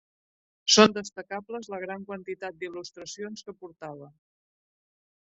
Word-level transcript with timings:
Són 0.75 0.93
destacables 0.95 1.69
la 1.73 1.79
gran 1.83 2.05
quantitat 2.07 2.57
d'il·lustracions 2.63 3.45
que 3.49 3.55
portava. 3.61 4.09